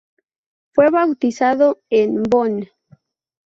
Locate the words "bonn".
2.23-2.67